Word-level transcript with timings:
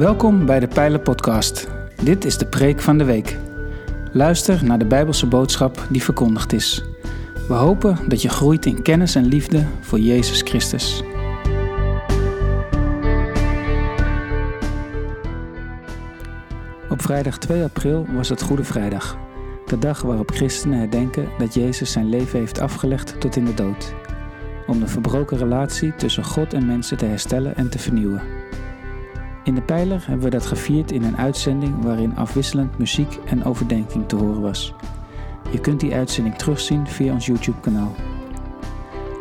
Welkom 0.00 0.46
bij 0.46 0.60
de 0.60 0.68
Pijlen 0.68 1.02
Podcast. 1.02 1.68
Dit 2.02 2.24
is 2.24 2.38
de 2.38 2.46
preek 2.46 2.80
van 2.80 2.98
de 2.98 3.04
week. 3.04 3.36
Luister 4.12 4.64
naar 4.64 4.78
de 4.78 4.84
Bijbelse 4.84 5.26
boodschap 5.26 5.86
die 5.90 6.02
verkondigd 6.02 6.52
is. 6.52 6.84
We 7.48 7.54
hopen 7.54 7.98
dat 8.08 8.22
je 8.22 8.28
groeit 8.28 8.66
in 8.66 8.82
kennis 8.82 9.14
en 9.14 9.24
liefde 9.24 9.66
voor 9.80 9.98
Jezus 9.98 10.42
Christus. 10.42 11.02
Op 16.90 17.02
vrijdag 17.02 17.38
2 17.38 17.62
april 17.62 18.06
was 18.12 18.28
het 18.28 18.42
Goede 18.42 18.64
Vrijdag. 18.64 19.18
De 19.66 19.78
dag 19.78 20.02
waarop 20.02 20.30
christenen 20.30 20.78
herdenken 20.78 21.28
dat 21.38 21.54
Jezus 21.54 21.92
zijn 21.92 22.08
leven 22.08 22.38
heeft 22.38 22.60
afgelegd 22.60 23.20
tot 23.20 23.36
in 23.36 23.44
de 23.44 23.54
dood. 23.54 23.94
Om 24.66 24.80
de 24.80 24.86
verbroken 24.86 25.38
relatie 25.38 25.94
tussen 25.96 26.24
God 26.24 26.54
en 26.54 26.66
mensen 26.66 26.96
te 26.96 27.06
herstellen 27.06 27.56
en 27.56 27.70
te 27.70 27.78
vernieuwen. 27.78 28.39
In 29.44 29.54
de 29.54 29.62
pijler 29.62 30.04
hebben 30.06 30.24
we 30.24 30.30
dat 30.30 30.46
gevierd 30.46 30.92
in 30.92 31.02
een 31.02 31.16
uitzending 31.16 31.82
waarin 31.82 32.16
afwisselend 32.16 32.78
muziek 32.78 33.18
en 33.26 33.44
overdenking 33.44 34.08
te 34.08 34.16
horen 34.16 34.40
was. 34.40 34.74
Je 35.50 35.60
kunt 35.60 35.80
die 35.80 35.94
uitzending 35.94 36.36
terugzien 36.36 36.86
via 36.86 37.12
ons 37.12 37.26
YouTube-kanaal. 37.26 37.94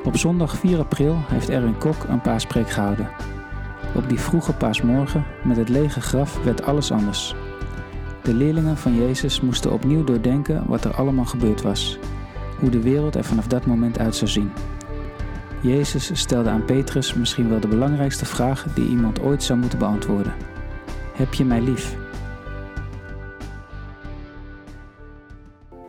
Op 0.04 0.18
zondag 0.18 0.58
4 0.58 0.80
april 0.80 1.16
heeft 1.28 1.50
Erwin 1.50 1.78
Kok 1.78 2.04
een 2.08 2.22
paaspreek 2.22 2.70
gehouden. 2.70 3.10
Op 3.96 4.10
die 4.10 4.20
vroege 4.20 4.54
paasmorgen 4.54 5.26
met 5.44 5.58
het 5.58 5.70
lege 5.70 6.02
graf 6.02 6.44
werd 6.44 6.64
alles 6.64 6.92
anders. 6.92 7.36
De 8.24 8.34
leerlingen 8.34 8.78
van 8.78 8.96
Jezus 8.96 9.42
moesten 9.42 9.72
opnieuw 9.72 10.04
doordenken 10.04 10.64
wat 10.68 10.86
er 10.86 10.94
allemaal 10.94 11.26
gebeurd 11.26 11.62
was. 11.62 12.00
Hoe 12.60 12.70
de 12.70 12.82
wereld 12.82 13.16
er 13.16 13.24
vanaf 13.24 13.48
dat 13.48 13.66
moment 13.66 14.00
uit 14.00 14.16
zou 14.16 14.32
zien. 14.32 14.52
Jezus 15.62 16.20
stelde 16.20 16.50
aan 16.50 16.66
Petrus 16.66 17.14
misschien 17.14 17.50
wel 17.50 17.60
de 17.60 17.68
belangrijkste 17.68 18.26
vraag 18.26 18.66
die 18.74 18.90
iemand 18.90 19.22
ooit 19.22 19.44
zou 19.44 19.60
moeten 19.60 19.80
beantwoorden. 19.80 20.34
Heb 21.14 21.34
je 21.34 21.46
mij 21.46 21.62
lief? 21.62 21.96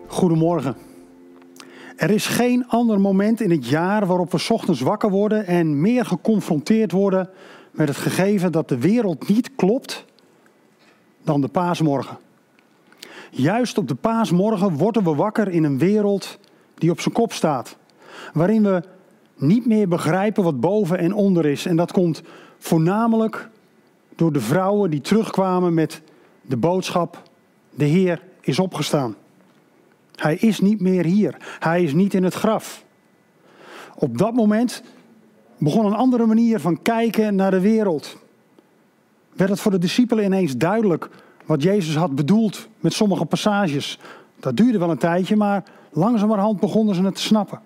Goedemorgen. 0.07 0.77
Er 1.97 2.11
is 2.11 2.27
geen 2.27 2.69
ander 2.69 3.01
moment 3.01 3.41
in 3.41 3.51
het 3.51 3.69
jaar 3.69 4.07
waarop 4.07 4.33
we 4.33 4.47
ochtends 4.49 4.81
wakker 4.81 5.11
worden 5.11 5.47
en 5.47 5.81
meer 5.81 6.05
geconfronteerd 6.05 6.93
worden 6.93 7.31
met 7.71 7.89
het 7.89 7.97
gegeven 7.97 8.53
dat 8.53 8.69
de 8.69 8.79
wereld 8.79 9.29
niet 9.29 9.55
klopt 9.55 10.05
dan 11.25 11.41
de 11.41 11.49
paasmorgen. 11.49 12.19
Juist 13.31 13.79
op 13.79 13.89
de 13.89 13.95
paasmorgen 13.95 14.77
worden 14.77 15.05
we 15.05 15.15
wakker 15.15 15.49
in 15.49 15.65
een 15.65 15.79
wereld 15.79 16.39
die 16.75 16.91
op 16.91 17.01
zijn 17.01 17.15
kop 17.15 17.33
staat. 17.33 17.77
Waarin 18.33 18.63
we 18.63 18.83
niet 19.41 19.67
meer 19.67 19.89
begrijpen 19.89 20.45
wat 20.45 20.61
boven 20.61 20.99
en 20.99 21.15
onder 21.15 21.47
is. 21.47 21.67
En 21.67 21.77
dat 21.77 21.93
komt 21.93 22.23
voornamelijk 22.59 23.49
door 24.17 24.33
de 24.33 24.41
vrouwen 24.41 24.91
die 24.91 25.01
terugkwamen 25.01 25.75
met 25.75 26.03
de 26.43 26.57
boodschap: 26.57 27.23
De 27.71 27.85
Heer 27.85 28.23
is 28.41 28.59
opgestaan. 28.59 29.15
Hij 30.15 30.35
is 30.35 30.61
niet 30.61 30.81
meer 30.81 31.05
hier. 31.05 31.37
Hij 31.59 31.83
is 31.83 31.93
niet 31.93 32.15
in 32.15 32.25
het 32.25 32.35
graf. 32.35 32.85
Op 33.95 34.19
dat 34.19 34.35
moment 34.35 34.83
begon 35.59 35.87
een 35.87 35.95
andere 35.95 36.27
manier 36.27 36.61
van 36.61 36.83
kijken 36.83 37.35
naar 37.35 37.51
de 37.51 37.61
wereld. 37.61 38.17
Werd 39.33 39.51
het 39.51 39.61
voor 39.61 39.71
de 39.71 39.79
discipelen 39.79 40.25
ineens 40.25 40.57
duidelijk 40.57 41.09
wat 41.47 41.63
Jezus 41.63 41.97
had 41.97 42.15
bedoeld 42.15 42.69
met 42.81 42.93
sommige 42.93 43.25
passages. 43.25 43.99
Dat 44.41 44.57
duurde 44.57 44.79
wel 44.79 44.91
een 44.91 44.99
tijdje, 44.99 45.37
maar 45.37 45.65
langzamerhand 45.93 46.61
begonnen 46.61 46.95
ze 46.95 47.03
het 47.03 47.15
te 47.15 47.21
snappen. 47.21 47.61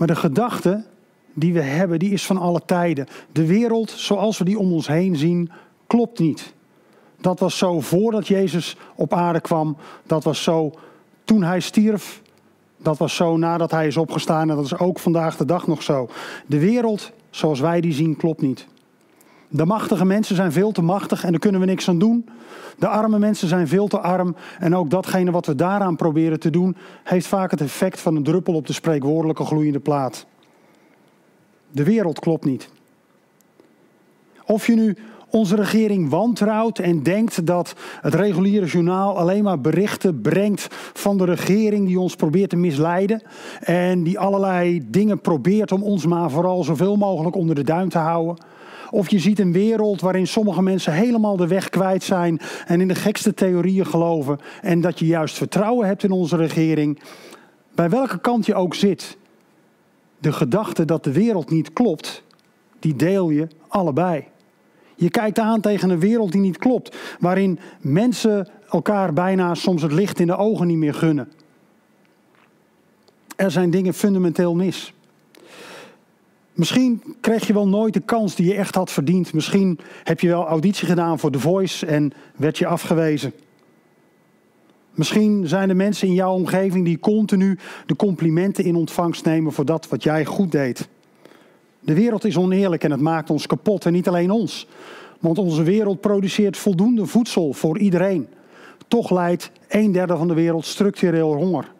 Maar 0.00 0.08
de 0.08 0.16
gedachte 0.16 0.84
die 1.34 1.52
we 1.52 1.60
hebben, 1.60 1.98
die 1.98 2.10
is 2.10 2.26
van 2.26 2.36
alle 2.36 2.62
tijden. 2.66 3.06
De 3.32 3.46
wereld 3.46 3.90
zoals 3.90 4.38
we 4.38 4.44
die 4.44 4.58
om 4.58 4.72
ons 4.72 4.86
heen 4.86 5.16
zien, 5.16 5.50
klopt 5.86 6.18
niet. 6.18 6.54
Dat 7.20 7.38
was 7.38 7.58
zo 7.58 7.80
voordat 7.80 8.28
Jezus 8.28 8.76
op 8.94 9.12
aarde 9.12 9.40
kwam. 9.40 9.76
Dat 10.06 10.24
was 10.24 10.42
zo 10.42 10.72
toen 11.24 11.42
hij 11.42 11.60
stierf. 11.60 12.22
Dat 12.76 12.98
was 12.98 13.16
zo 13.16 13.36
nadat 13.36 13.70
hij 13.70 13.86
is 13.86 13.96
opgestaan. 13.96 14.50
En 14.50 14.56
dat 14.56 14.64
is 14.64 14.78
ook 14.78 14.98
vandaag 14.98 15.36
de 15.36 15.44
dag 15.44 15.66
nog 15.66 15.82
zo. 15.82 16.08
De 16.46 16.58
wereld 16.58 17.12
zoals 17.30 17.60
wij 17.60 17.80
die 17.80 17.92
zien, 17.92 18.16
klopt 18.16 18.40
niet. 18.40 18.66
De 19.52 19.64
machtige 19.64 20.04
mensen 20.04 20.36
zijn 20.36 20.52
veel 20.52 20.72
te 20.72 20.82
machtig 20.82 21.24
en 21.24 21.30
daar 21.30 21.40
kunnen 21.40 21.60
we 21.60 21.66
niks 21.66 21.88
aan 21.88 21.98
doen. 21.98 22.28
De 22.78 22.88
arme 22.88 23.18
mensen 23.18 23.48
zijn 23.48 23.68
veel 23.68 23.86
te 23.88 24.00
arm 24.00 24.36
en 24.58 24.76
ook 24.76 24.90
datgene 24.90 25.30
wat 25.30 25.46
we 25.46 25.54
daaraan 25.54 25.96
proberen 25.96 26.40
te 26.40 26.50
doen, 26.50 26.76
heeft 27.04 27.26
vaak 27.26 27.50
het 27.50 27.60
effect 27.60 28.00
van 28.00 28.16
een 28.16 28.22
druppel 28.22 28.54
op 28.54 28.66
de 28.66 28.72
spreekwoordelijke 28.72 29.44
gloeiende 29.44 29.80
plaat. 29.80 30.26
De 31.70 31.84
wereld 31.84 32.18
klopt 32.18 32.44
niet. 32.44 32.68
Of 34.44 34.66
je 34.66 34.74
nu 34.74 34.96
onze 35.30 35.56
regering 35.56 36.10
wantrouwt 36.10 36.78
en 36.78 37.02
denkt 37.02 37.46
dat 37.46 37.74
het 38.00 38.14
reguliere 38.14 38.66
journaal 38.66 39.18
alleen 39.18 39.42
maar 39.42 39.60
berichten 39.60 40.20
brengt 40.20 40.66
van 40.92 41.18
de 41.18 41.24
regering 41.24 41.86
die 41.86 42.00
ons 42.00 42.16
probeert 42.16 42.50
te 42.50 42.56
misleiden 42.56 43.22
en 43.60 44.02
die 44.02 44.18
allerlei 44.18 44.90
dingen 44.90 45.20
probeert 45.20 45.72
om 45.72 45.82
ons 45.82 46.06
maar 46.06 46.30
vooral 46.30 46.64
zoveel 46.64 46.96
mogelijk 46.96 47.36
onder 47.36 47.54
de 47.54 47.64
duim 47.64 47.88
te 47.88 47.98
houden. 47.98 48.48
Of 48.90 49.10
je 49.10 49.18
ziet 49.18 49.38
een 49.38 49.52
wereld 49.52 50.00
waarin 50.00 50.26
sommige 50.26 50.62
mensen 50.62 50.92
helemaal 50.92 51.36
de 51.36 51.46
weg 51.46 51.68
kwijt 51.68 52.02
zijn 52.02 52.40
en 52.66 52.80
in 52.80 52.88
de 52.88 52.94
gekste 52.94 53.34
theorieën 53.34 53.86
geloven. 53.86 54.38
En 54.62 54.80
dat 54.80 54.98
je 54.98 55.06
juist 55.06 55.36
vertrouwen 55.36 55.86
hebt 55.86 56.02
in 56.02 56.10
onze 56.10 56.36
regering. 56.36 57.00
Bij 57.74 57.90
welke 57.90 58.20
kant 58.20 58.46
je 58.46 58.54
ook 58.54 58.74
zit. 58.74 59.16
De 60.18 60.32
gedachte 60.32 60.84
dat 60.84 61.04
de 61.04 61.12
wereld 61.12 61.50
niet 61.50 61.72
klopt, 61.72 62.22
die 62.78 62.96
deel 62.96 63.30
je 63.30 63.48
allebei. 63.68 64.24
Je 64.94 65.10
kijkt 65.10 65.38
aan 65.38 65.60
tegen 65.60 65.90
een 65.90 66.00
wereld 66.00 66.32
die 66.32 66.40
niet 66.40 66.58
klopt. 66.58 66.96
Waarin 67.20 67.58
mensen 67.80 68.48
elkaar 68.70 69.12
bijna 69.12 69.54
soms 69.54 69.82
het 69.82 69.92
licht 69.92 70.20
in 70.20 70.26
de 70.26 70.36
ogen 70.36 70.66
niet 70.66 70.76
meer 70.76 70.94
gunnen. 70.94 71.32
Er 73.36 73.50
zijn 73.50 73.70
dingen 73.70 73.94
fundamenteel 73.94 74.54
mis. 74.54 74.94
Misschien 76.52 77.02
kreeg 77.20 77.46
je 77.46 77.52
wel 77.52 77.68
nooit 77.68 77.94
de 77.94 78.00
kans 78.00 78.34
die 78.34 78.46
je 78.46 78.54
echt 78.54 78.74
had 78.74 78.90
verdiend. 78.90 79.32
Misschien 79.32 79.78
heb 80.04 80.20
je 80.20 80.28
wel 80.28 80.46
auditie 80.46 80.86
gedaan 80.86 81.18
voor 81.18 81.30
The 81.30 81.38
Voice 81.38 81.86
en 81.86 82.12
werd 82.36 82.58
je 82.58 82.66
afgewezen. 82.66 83.32
Misschien 84.94 85.48
zijn 85.48 85.68
er 85.68 85.76
mensen 85.76 86.08
in 86.08 86.14
jouw 86.14 86.32
omgeving 86.34 86.84
die 86.84 86.98
continu 86.98 87.58
de 87.86 87.96
complimenten 87.96 88.64
in 88.64 88.74
ontvangst 88.74 89.24
nemen 89.24 89.52
voor 89.52 89.64
dat 89.64 89.88
wat 89.88 90.02
jij 90.02 90.24
goed 90.24 90.52
deed. 90.52 90.88
De 91.80 91.94
wereld 91.94 92.24
is 92.24 92.36
oneerlijk 92.36 92.84
en 92.84 92.90
het 92.90 93.00
maakt 93.00 93.30
ons 93.30 93.46
kapot 93.46 93.86
en 93.86 93.92
niet 93.92 94.08
alleen 94.08 94.30
ons. 94.30 94.66
Want 95.20 95.38
onze 95.38 95.62
wereld 95.62 96.00
produceert 96.00 96.56
voldoende 96.56 97.06
voedsel 97.06 97.52
voor 97.52 97.78
iedereen. 97.78 98.28
Toch 98.88 99.10
leidt 99.10 99.50
een 99.68 99.92
derde 99.92 100.16
van 100.16 100.28
de 100.28 100.34
wereld 100.34 100.64
structureel 100.64 101.34
honger 101.34 101.72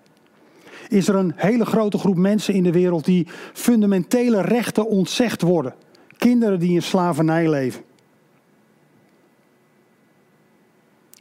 is 0.91 1.09
er 1.09 1.15
een 1.15 1.33
hele 1.37 1.65
grote 1.65 1.99
groep 1.99 2.17
mensen 2.17 2.55
in 2.55 2.63
de 2.63 2.73
wereld 2.73 3.05
die 3.05 3.27
fundamentele 3.53 4.41
rechten 4.41 4.87
ontzegd 4.89 5.43
worden. 5.43 5.75
Kinderen 6.17 6.59
die 6.59 6.75
in 6.75 6.83
slavernij 6.83 7.51
leven. 7.51 7.83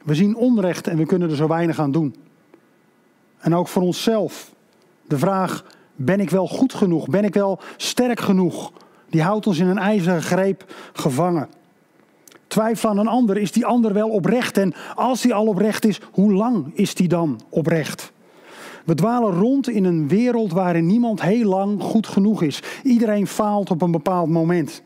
We 0.04 0.16
zien 0.16 0.36
onrecht 0.36 0.88
en 0.88 0.98
we 0.98 1.06
kunnen 1.06 1.30
er 1.30 1.36
zo 1.36 1.48
weinig 1.48 1.80
aan 1.80 1.92
doen. 1.92 2.16
En 3.40 3.56
ook 3.56 3.68
voor 3.68 3.82
onszelf. 3.82 4.54
De 5.08 5.18
vraag: 5.18 5.66
ben 5.96 6.20
ik 6.20 6.30
wel 6.30 6.48
goed 6.48 6.74
genoeg? 6.74 7.08
Ben 7.08 7.24
ik 7.24 7.34
wel 7.34 7.60
sterk 7.78 8.20
genoeg? 8.20 8.72
Die 9.10 9.22
houdt 9.22 9.48
ons 9.48 9.60
in 9.60 9.68
een 9.68 9.78
ijzeren 9.78 10.22
greep 10.22 10.74
gevangen. 10.94 11.50
Twijfel 12.48 12.90
aan 12.90 12.98
een 12.98 13.08
ander, 13.08 13.38
is 13.38 13.52
die 13.52 13.66
ander 13.66 13.94
wel 13.94 14.10
oprecht? 14.10 14.58
En 14.58 14.74
als 14.96 15.22
die 15.22 15.34
al 15.34 15.48
oprecht 15.48 15.86
is, 15.86 16.00
hoe 16.12 16.34
lang 16.34 16.72
is 16.74 16.96
die 16.96 17.08
dan 17.08 17.42
oprecht? 17.50 18.12
We 18.86 18.96
dwalen 18.96 19.34
rond 19.34 19.70
in 19.70 19.84
een 19.84 20.08
wereld 20.08 20.52
waarin 20.52 20.86
niemand 20.86 21.22
heel 21.22 21.50
lang 21.50 21.82
goed 21.82 22.08
genoeg 22.08 22.42
is. 22.42 22.64
Iedereen 22.84 23.28
faalt 23.28 23.70
op 23.70 23.82
een 23.82 23.92
bepaald 23.92 24.30
moment. 24.30 24.82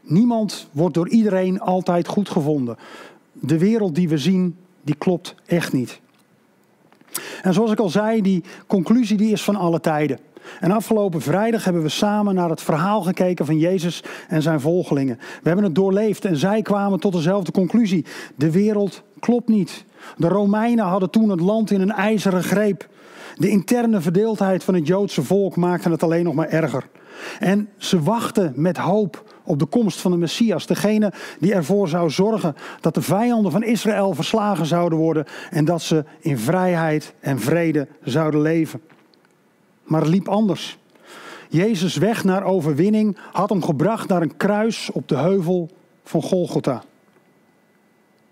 Niemand 0.00 0.68
wordt 0.72 0.94
door 0.94 1.08
iedereen 1.08 1.60
altijd 1.60 2.08
goed 2.08 2.28
gevonden. 2.28 2.76
De 3.32 3.58
wereld 3.58 3.94
die 3.94 4.08
we 4.08 4.18
zien, 4.18 4.56
die 4.82 4.94
klopt 4.94 5.34
echt 5.46 5.72
niet. 5.72 6.00
En 7.42 7.54
zoals 7.54 7.70
ik 7.70 7.78
al 7.78 7.88
zei, 7.88 8.22
die 8.22 8.44
conclusie 8.66 9.16
die 9.16 9.32
is 9.32 9.44
van 9.44 9.56
alle 9.56 9.80
tijden. 9.80 10.18
En 10.60 10.70
afgelopen 10.70 11.20
vrijdag 11.20 11.64
hebben 11.64 11.82
we 11.82 11.88
samen 11.88 12.34
naar 12.34 12.50
het 12.50 12.62
verhaal 12.62 13.02
gekeken 13.02 13.46
van 13.46 13.58
Jezus 13.58 14.02
en 14.28 14.42
zijn 14.42 14.60
volgelingen. 14.60 15.16
We 15.16 15.46
hebben 15.46 15.64
het 15.64 15.74
doorleefd 15.74 16.24
en 16.24 16.36
zij 16.36 16.62
kwamen 16.62 17.00
tot 17.00 17.12
dezelfde 17.12 17.52
conclusie. 17.52 18.04
De 18.36 18.50
wereld 18.50 19.02
klopt 19.20 19.48
niet. 19.48 19.84
De 20.16 20.28
Romeinen 20.28 20.84
hadden 20.84 21.10
toen 21.10 21.28
het 21.28 21.40
land 21.40 21.70
in 21.70 21.80
een 21.80 21.92
ijzeren 21.92 22.42
greep. 22.42 22.88
De 23.36 23.48
interne 23.48 24.00
verdeeldheid 24.00 24.64
van 24.64 24.74
het 24.74 24.86
Joodse 24.86 25.22
volk 25.22 25.56
maakte 25.56 25.90
het 25.90 26.02
alleen 26.02 26.24
nog 26.24 26.34
maar 26.34 26.48
erger. 26.48 26.88
En 27.38 27.68
ze 27.76 28.02
wachten 28.02 28.52
met 28.56 28.76
hoop 28.76 29.24
op 29.44 29.58
de 29.58 29.66
komst 29.66 30.00
van 30.00 30.10
de 30.10 30.16
Messias. 30.16 30.66
Degene 30.66 31.12
die 31.38 31.54
ervoor 31.54 31.88
zou 31.88 32.10
zorgen 32.10 32.56
dat 32.80 32.94
de 32.94 33.02
vijanden 33.02 33.52
van 33.52 33.62
Israël 33.62 34.14
verslagen 34.14 34.66
zouden 34.66 34.98
worden. 34.98 35.24
En 35.50 35.64
dat 35.64 35.82
ze 35.82 36.04
in 36.20 36.38
vrijheid 36.38 37.14
en 37.20 37.40
vrede 37.40 37.88
zouden 38.04 38.40
leven. 38.40 38.80
Maar 39.84 40.00
het 40.00 40.10
liep 40.10 40.28
anders. 40.28 40.78
Jezus' 41.48 41.96
weg 41.96 42.24
naar 42.24 42.44
overwinning 42.44 43.16
had 43.32 43.48
hem 43.48 43.62
gebracht 43.62 44.08
naar 44.08 44.22
een 44.22 44.36
kruis 44.36 44.90
op 44.92 45.08
de 45.08 45.16
heuvel 45.16 45.70
van 46.04 46.22
Golgotha. 46.22 46.82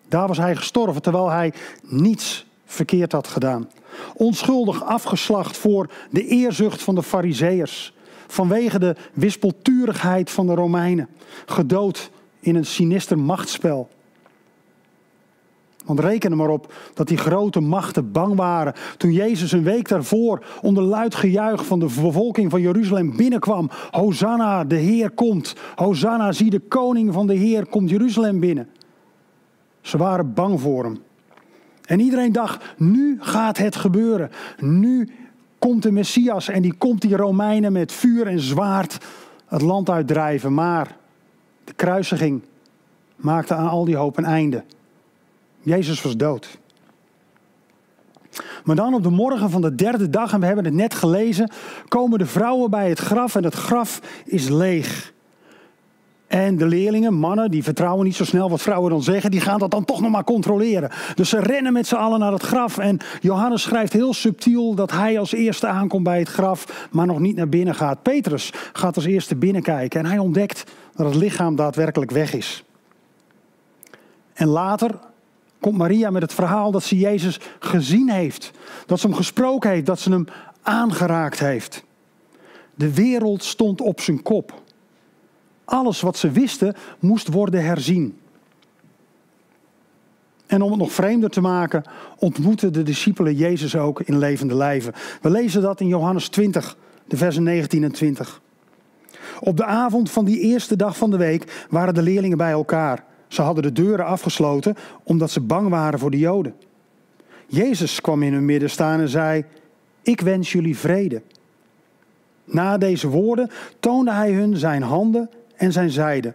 Daar 0.08 0.28
was 0.28 0.38
hij 0.38 0.56
gestorven 0.56 1.02
terwijl 1.02 1.30
hij 1.30 1.52
niets 1.82 2.46
verkeerd 2.64 3.12
had 3.12 3.28
gedaan. 3.28 3.68
Onschuldig 4.14 4.84
afgeslacht 4.84 5.56
voor 5.56 5.90
de 6.10 6.26
eerzucht 6.26 6.82
van 6.82 6.94
de 6.94 7.02
Fariseërs. 7.02 7.92
Vanwege 8.26 8.78
de 8.78 8.96
wispelturigheid 9.12 10.30
van 10.30 10.46
de 10.46 10.54
Romeinen. 10.54 11.08
Gedood 11.46 12.10
in 12.40 12.56
een 12.56 12.66
sinister 12.66 13.18
machtsspel. 13.18 13.88
Want 15.84 16.00
reken 16.00 16.30
er 16.30 16.36
maar 16.36 16.48
op 16.48 16.72
dat 16.94 17.08
die 17.08 17.16
grote 17.16 17.60
machten 17.60 18.12
bang 18.12 18.34
waren 18.34 18.74
toen 18.96 19.12
Jezus 19.12 19.52
een 19.52 19.62
week 19.62 19.88
daarvoor 19.88 20.44
onder 20.62 20.82
luid 20.82 21.14
gejuich 21.14 21.66
van 21.66 21.78
de 21.78 21.84
bevolking 21.84 22.50
van 22.50 22.60
Jeruzalem 22.60 23.16
binnenkwam. 23.16 23.70
Hosanna, 23.90 24.64
de 24.64 24.76
Heer 24.76 25.10
komt. 25.10 25.54
Hosanna, 25.74 26.32
zie 26.32 26.50
de 26.50 26.58
koning 26.58 27.12
van 27.12 27.26
de 27.26 27.34
Heer 27.34 27.66
komt 27.66 27.90
Jeruzalem 27.90 28.40
binnen. 28.40 28.68
Ze 29.80 29.96
waren 29.96 30.34
bang 30.34 30.60
voor 30.60 30.84
hem. 30.84 30.98
En 31.84 32.00
iedereen 32.00 32.32
dacht, 32.32 32.64
nu 32.76 33.16
gaat 33.20 33.58
het 33.58 33.76
gebeuren. 33.76 34.30
Nu 34.58 35.08
komt 35.58 35.82
de 35.82 35.92
Messias 35.92 36.48
en 36.48 36.62
die 36.62 36.74
komt 36.74 37.00
die 37.00 37.16
Romeinen 37.16 37.72
met 37.72 37.92
vuur 37.92 38.26
en 38.26 38.40
zwaard 38.40 38.98
het 39.46 39.62
land 39.62 39.90
uitdrijven. 39.90 40.54
Maar 40.54 40.96
de 41.64 41.72
kruisiging 41.72 42.42
maakte 43.16 43.54
aan 43.54 43.68
al 43.68 43.84
die 43.84 43.96
hoop 43.96 44.16
een 44.16 44.24
einde. 44.24 44.64
Jezus 45.60 46.02
was 46.02 46.16
dood. 46.16 46.58
Maar 48.64 48.76
dan 48.76 48.94
op 48.94 49.02
de 49.02 49.10
morgen 49.10 49.50
van 49.50 49.60
de 49.60 49.74
derde 49.74 50.10
dag, 50.10 50.32
en 50.32 50.40
we 50.40 50.46
hebben 50.46 50.64
het 50.64 50.74
net 50.74 50.94
gelezen, 50.94 51.50
komen 51.88 52.18
de 52.18 52.26
vrouwen 52.26 52.70
bij 52.70 52.88
het 52.88 52.98
graf 52.98 53.34
en 53.34 53.44
het 53.44 53.54
graf 53.54 54.00
is 54.24 54.48
leeg. 54.48 55.12
En 56.28 56.56
de 56.56 56.66
leerlingen, 56.66 57.14
mannen, 57.14 57.50
die 57.50 57.62
vertrouwen 57.62 58.04
niet 58.04 58.16
zo 58.16 58.24
snel 58.24 58.50
wat 58.50 58.62
vrouwen 58.62 58.90
dan 58.90 59.02
zeggen, 59.02 59.30
die 59.30 59.40
gaan 59.40 59.58
dat 59.58 59.70
dan 59.70 59.84
toch 59.84 60.00
nog 60.00 60.10
maar 60.10 60.24
controleren. 60.24 60.90
Dus 61.14 61.28
ze 61.28 61.40
rennen 61.40 61.72
met 61.72 61.86
z'n 61.86 61.94
allen 61.94 62.18
naar 62.18 62.32
het 62.32 62.42
graf. 62.42 62.78
En 62.78 62.98
Johannes 63.20 63.62
schrijft 63.62 63.92
heel 63.92 64.14
subtiel 64.14 64.74
dat 64.74 64.90
hij 64.90 65.18
als 65.18 65.32
eerste 65.32 65.66
aankomt 65.66 66.04
bij 66.04 66.18
het 66.18 66.28
graf, 66.28 66.88
maar 66.90 67.06
nog 67.06 67.18
niet 67.18 67.36
naar 67.36 67.48
binnen 67.48 67.74
gaat. 67.74 68.02
Petrus 68.02 68.52
gaat 68.72 68.96
als 68.96 69.04
eerste 69.04 69.36
binnenkijken 69.36 70.00
en 70.00 70.06
hij 70.06 70.18
ontdekt 70.18 70.64
dat 70.94 71.06
het 71.06 71.14
lichaam 71.14 71.56
daadwerkelijk 71.56 72.10
weg 72.10 72.34
is. 72.34 72.64
En 74.34 74.46
later 74.46 74.98
komt 75.60 75.78
Maria 75.78 76.10
met 76.10 76.22
het 76.22 76.34
verhaal 76.34 76.70
dat 76.70 76.82
ze 76.82 76.98
Jezus 76.98 77.40
gezien 77.58 78.10
heeft. 78.10 78.50
Dat 78.86 79.00
ze 79.00 79.06
hem 79.06 79.16
gesproken 79.16 79.70
heeft, 79.70 79.86
dat 79.86 80.00
ze 80.00 80.10
hem 80.10 80.24
aangeraakt 80.62 81.38
heeft. 81.38 81.84
De 82.74 82.94
wereld 82.94 83.44
stond 83.44 83.80
op 83.80 84.00
zijn 84.00 84.22
kop. 84.22 84.66
Alles 85.68 86.00
wat 86.00 86.16
ze 86.16 86.30
wisten 86.30 86.74
moest 86.98 87.28
worden 87.28 87.64
herzien. 87.64 88.18
En 90.46 90.62
om 90.62 90.70
het 90.70 90.80
nog 90.80 90.92
vreemder 90.92 91.30
te 91.30 91.40
maken, 91.40 91.82
ontmoetten 92.18 92.72
de 92.72 92.82
discipelen 92.82 93.34
Jezus 93.34 93.76
ook 93.76 94.00
in 94.00 94.18
levende 94.18 94.54
lijven. 94.54 94.92
We 95.20 95.30
lezen 95.30 95.62
dat 95.62 95.80
in 95.80 95.86
Johannes 95.86 96.28
20, 96.28 96.76
de 97.06 97.16
versen 97.16 97.42
19 97.42 97.84
en 97.84 97.92
20. 97.92 98.40
Op 99.40 99.56
de 99.56 99.64
avond 99.64 100.10
van 100.10 100.24
die 100.24 100.40
eerste 100.40 100.76
dag 100.76 100.96
van 100.96 101.10
de 101.10 101.16
week 101.16 101.66
waren 101.70 101.94
de 101.94 102.02
leerlingen 102.02 102.38
bij 102.38 102.50
elkaar. 102.50 103.04
Ze 103.26 103.42
hadden 103.42 103.62
de 103.62 103.72
deuren 103.72 104.06
afgesloten 104.06 104.76
omdat 105.02 105.30
ze 105.30 105.40
bang 105.40 105.68
waren 105.68 105.98
voor 105.98 106.10
de 106.10 106.18
Joden. 106.18 106.54
Jezus 107.46 108.00
kwam 108.00 108.22
in 108.22 108.32
hun 108.32 108.44
midden 108.44 108.70
staan 108.70 109.00
en 109.00 109.08
zei: 109.08 109.44
Ik 110.02 110.20
wens 110.20 110.52
jullie 110.52 110.78
vrede. 110.78 111.22
Na 112.44 112.78
deze 112.78 113.08
woorden 113.08 113.50
toonde 113.80 114.12
hij 114.12 114.32
hun 114.32 114.56
zijn 114.56 114.82
handen 114.82 115.30
en 115.58 115.72
zijn 115.72 115.90
zijde. 115.90 116.34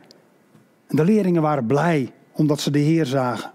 de 0.88 1.04
leerlingen 1.04 1.42
waren 1.42 1.66
blij 1.66 2.12
omdat 2.32 2.60
ze 2.60 2.72
de 2.72 2.80
Heer 2.80 3.06
zagen. 3.06 3.52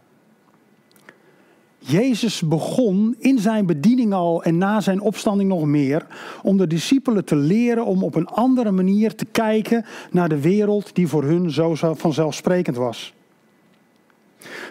Jezus 1.79 2.43
begon 2.43 3.15
in 3.19 3.39
zijn 3.39 3.67
bediening 3.67 4.13
al 4.13 4.43
en 4.43 4.59
na 4.59 4.81
zijn 4.81 5.01
opstanding 5.01 5.49
nog 5.49 5.65
meer 5.65 6.07
om 6.43 6.57
de 6.57 6.67
discipelen 6.67 7.25
te 7.25 7.37
leren 7.37 7.85
om 7.85 8.03
op 8.03 8.15
een 8.15 8.27
andere 8.27 8.71
manier 8.71 9.15
te 9.15 9.25
kijken 9.25 9.85
naar 10.11 10.29
de 10.29 10.41
wereld 10.41 10.95
die 10.95 11.09
voor 11.09 11.25
hun 11.25 11.51
zo 11.51 11.75
vanzelfsprekend 11.75 12.77
was. 12.77 13.15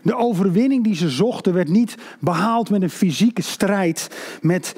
De 0.04 0.16
overwinning 0.16 0.84
die 0.84 0.96
ze 0.96 1.10
zochten 1.10 1.54
werd 1.54 1.70
niet 1.70 1.96
behaald 2.20 2.70
met 2.70 2.82
een 2.82 2.90
fysieke 2.90 3.42
strijd, 3.42 4.10
met 4.42 4.76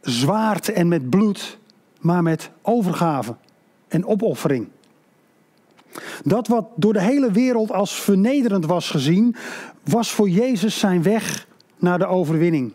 zwaard 0.00 0.72
en 0.72 0.88
met 0.88 1.10
bloed, 1.10 1.58
maar 2.00 2.22
met 2.22 2.50
overgave 2.62 3.36
en 3.88 4.06
opoffering. 4.06 4.68
Dat 6.24 6.48
wat 6.48 6.66
door 6.76 6.92
de 6.92 7.02
hele 7.02 7.30
wereld 7.30 7.72
als 7.72 7.92
vernederend 8.00 8.66
was 8.66 8.90
gezien, 8.90 9.36
was 9.84 10.10
voor 10.10 10.28
Jezus 10.28 10.78
zijn 10.78 11.02
weg 11.02 11.46
naar 11.78 11.98
de 11.98 12.06
overwinning. 12.06 12.72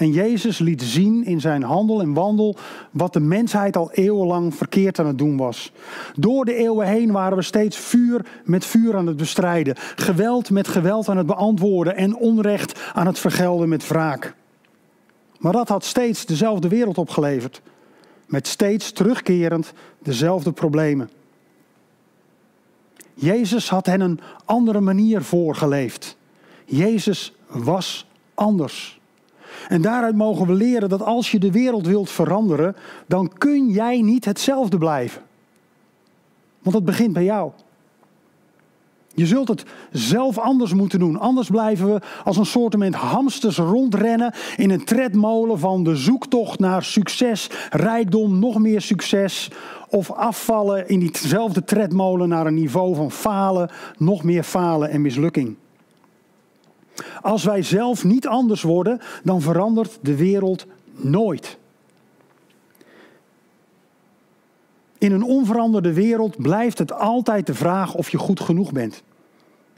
En 0.00 0.12
Jezus 0.12 0.58
liet 0.58 0.82
zien 0.82 1.24
in 1.24 1.40
zijn 1.40 1.62
handel 1.62 2.00
en 2.00 2.12
wandel 2.12 2.56
wat 2.90 3.12
de 3.12 3.20
mensheid 3.20 3.76
al 3.76 3.92
eeuwenlang 3.92 4.54
verkeerd 4.54 4.98
aan 4.98 5.06
het 5.06 5.18
doen 5.18 5.36
was. 5.36 5.72
Door 6.16 6.44
de 6.44 6.54
eeuwen 6.54 6.86
heen 6.86 7.12
waren 7.12 7.36
we 7.36 7.42
steeds 7.42 7.76
vuur 7.76 8.26
met 8.44 8.64
vuur 8.64 8.96
aan 8.96 9.06
het 9.06 9.16
bestrijden, 9.16 9.76
geweld 9.96 10.50
met 10.50 10.68
geweld 10.68 11.08
aan 11.08 11.16
het 11.16 11.26
beantwoorden 11.26 11.96
en 11.96 12.16
onrecht 12.16 12.80
aan 12.94 13.06
het 13.06 13.18
vergelden 13.18 13.68
met 13.68 13.88
wraak. 13.88 14.34
Maar 15.38 15.52
dat 15.52 15.68
had 15.68 15.84
steeds 15.84 16.26
dezelfde 16.26 16.68
wereld 16.68 16.98
opgeleverd, 16.98 17.62
met 18.30 18.46
steeds 18.46 18.92
terugkerend 18.92 19.72
dezelfde 19.98 20.52
problemen. 20.52 21.10
Jezus 23.14 23.68
had 23.68 23.86
hen 23.86 24.00
een 24.00 24.20
andere 24.44 24.80
manier 24.80 25.22
voorgeleefd. 25.22 26.16
Jezus 26.64 27.34
was 27.46 28.06
anders. 28.34 29.00
En 29.68 29.82
daaruit 29.82 30.16
mogen 30.16 30.46
we 30.46 30.52
leren 30.52 30.88
dat 30.88 31.02
als 31.02 31.30
je 31.30 31.38
de 31.38 31.50
wereld 31.50 31.86
wilt 31.86 32.10
veranderen, 32.10 32.76
dan 33.06 33.32
kun 33.38 33.68
jij 33.68 34.00
niet 34.00 34.24
hetzelfde 34.24 34.78
blijven. 34.78 35.22
Want 36.62 36.76
het 36.76 36.84
begint 36.84 37.12
bij 37.12 37.24
jou. 37.24 37.52
Je 39.14 39.26
zult 39.26 39.48
het 39.48 39.64
zelf 39.92 40.38
anders 40.38 40.74
moeten 40.74 40.98
doen. 40.98 41.18
Anders 41.18 41.48
blijven 41.48 41.94
we 41.94 42.00
als 42.24 42.36
een 42.36 42.46
soort 42.46 42.94
hamsters 42.94 43.56
rondrennen 43.56 44.34
in 44.56 44.70
een 44.70 44.84
tredmolen 44.84 45.58
van 45.58 45.84
de 45.84 45.96
zoektocht 45.96 46.58
naar 46.58 46.82
succes, 46.82 47.50
rijkdom, 47.70 48.38
nog 48.38 48.58
meer 48.58 48.80
succes. 48.80 49.50
Of 49.88 50.10
afvallen 50.10 50.88
in 50.88 51.00
diezelfde 51.00 51.64
tredmolen 51.64 52.28
naar 52.28 52.46
een 52.46 52.54
niveau 52.54 52.94
van 52.94 53.10
falen, 53.10 53.70
nog 53.96 54.22
meer 54.22 54.42
falen 54.42 54.90
en 54.90 55.00
mislukking. 55.00 55.56
Als 57.22 57.44
wij 57.44 57.62
zelf 57.62 58.04
niet 58.04 58.26
anders 58.26 58.62
worden, 58.62 59.00
dan 59.22 59.40
verandert 59.40 59.98
de 60.02 60.16
wereld 60.16 60.66
nooit. 60.92 61.58
In 65.00 65.12
een 65.12 65.22
onveranderde 65.22 65.92
wereld 65.92 66.36
blijft 66.36 66.78
het 66.78 66.92
altijd 66.92 67.46
de 67.46 67.54
vraag 67.54 67.94
of 67.94 68.10
je 68.10 68.18
goed 68.18 68.40
genoeg 68.40 68.72
bent. 68.72 69.02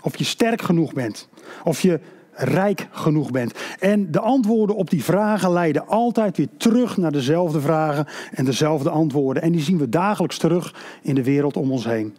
Of 0.02 0.17
je 0.17 0.25
sterk 0.25 0.62
genoeg 0.62 0.93
bent. 0.93 1.29
Of 1.64 1.81
je 1.81 2.00
rijk 2.33 2.88
genoeg 2.91 3.31
bent. 3.31 3.55
En 3.79 4.11
de 4.11 4.21
antwoorden 4.21 4.76
op 4.76 4.91
die 4.91 5.05
vragen 5.05 5.52
leiden 5.52 5.87
altijd 5.87 6.37
weer 6.37 6.49
terug 6.57 6.97
naar 6.97 7.12
dezelfde 7.12 7.61
vragen 7.61 8.07
en 8.33 8.45
dezelfde 8.45 8.91
antwoorden. 8.91 9.43
En 9.43 9.52
die 9.52 9.61
zien 9.61 9.79
we 9.79 9.88
dagelijks 9.88 10.38
terug 10.38 10.75
in 11.02 11.14
de 11.14 11.25
wereld 11.25 11.57
om 11.57 11.73
ons 11.73 11.85
heen. 11.85 12.17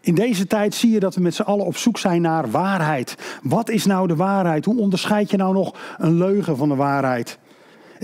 In 0.00 0.14
deze 0.14 0.46
tijd 0.46 0.74
zie 0.74 0.90
je 0.90 1.00
dat 1.00 1.14
we 1.14 1.20
met 1.20 1.34
z'n 1.34 1.42
allen 1.42 1.66
op 1.66 1.76
zoek 1.76 1.98
zijn 1.98 2.22
naar 2.22 2.50
waarheid. 2.50 3.14
Wat 3.42 3.68
is 3.68 3.86
nou 3.86 4.06
de 4.06 4.16
waarheid? 4.16 4.64
Hoe 4.64 4.78
onderscheid 4.78 5.30
je 5.30 5.36
nou 5.36 5.54
nog 5.54 5.74
een 5.98 6.16
leugen 6.16 6.56
van 6.56 6.68
de 6.68 6.74
waarheid? 6.74 7.38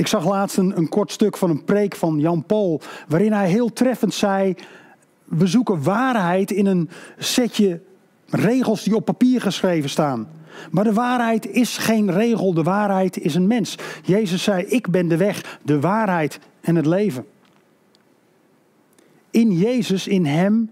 Ik 0.00 0.06
zag 0.06 0.26
laatst 0.26 0.56
een, 0.56 0.88
kort 0.88 1.12
stuk 1.12 1.36
van 1.36 1.50
een 1.50 1.64
preek 1.64 1.96
van 1.96 2.18
Jan 2.18 2.44
Paul, 2.44 2.80
waarin 3.08 3.32
hij 3.32 3.48
heel 3.48 3.72
treffend 3.72 4.14
zei: 4.14 4.54
We 5.24 5.46
zoeken 5.46 5.82
waarheid 5.82 6.50
in 6.50 6.66
een 6.66 6.90
setje 7.18 7.80
regels 8.26 8.82
die 8.82 8.94
op 8.94 9.04
papier 9.04 9.40
geschreven 9.40 9.90
staan. 9.90 10.28
Maar 10.70 10.84
de 10.84 10.92
waarheid 10.92 11.46
is 11.46 11.78
geen 11.78 12.12
regel, 12.12 12.54
de 12.54 12.62
waarheid 12.62 13.18
is 13.18 13.34
een 13.34 13.46
mens. 13.46 13.76
Jezus 14.02 14.42
zei: 14.42 14.64
Ik 14.64 14.90
ben 14.90 15.08
de 15.08 15.16
weg, 15.16 15.58
de 15.62 15.80
waarheid 15.80 16.40
en 16.60 16.76
het 16.76 16.86
leven. 16.86 17.26
In 19.30 19.52
Jezus, 19.52 20.06
in 20.06 20.26
Hem 20.26 20.70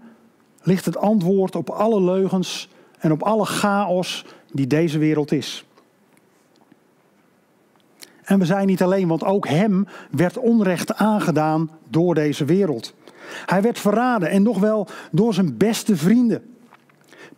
ligt 0.61 0.85
het 0.85 0.97
antwoord 0.97 1.55
op 1.55 1.69
alle 1.69 2.01
leugens 2.01 2.69
en 2.99 3.11
op 3.11 3.23
alle 3.23 3.45
chaos 3.45 4.25
die 4.51 4.67
deze 4.67 4.97
wereld 4.97 5.31
is. 5.31 5.65
En 8.29 8.39
we 8.39 8.45
zijn 8.45 8.67
niet 8.67 8.81
alleen, 8.81 9.07
want 9.07 9.23
ook 9.23 9.47
hem 9.47 9.87
werd 10.11 10.37
onrecht 10.37 10.95
aangedaan 10.95 11.69
door 11.87 12.15
deze 12.15 12.45
wereld. 12.45 12.93
Hij 13.45 13.61
werd 13.61 13.79
verraden 13.79 14.29
en 14.29 14.43
nog 14.43 14.59
wel 14.59 14.87
door 15.11 15.33
zijn 15.33 15.57
beste 15.57 15.95
vrienden. 15.95 16.55